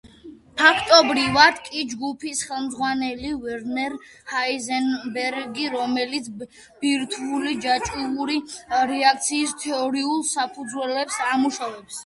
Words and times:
ფაქტობრივად 0.59 1.57
კი 1.65 1.81
ჯგუფის 1.89 2.39
ხელმძღვანელი 2.51 3.33
ვერნერ 3.43 3.97
ჰაიზენბერგი, 4.31 5.67
რომელიც 5.75 6.29
ბირთვული 6.41 7.53
ჯაჭვური 7.67 8.39
რეაქციის 8.93 9.55
თეორიულ 9.67 10.25
საფუძვლებს 10.31 11.21
ამუშავებდა. 11.35 11.99